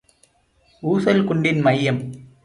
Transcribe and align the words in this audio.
ஊசல் 0.83 1.23
குண்டின் 1.23 1.61
மையம். 1.61 2.01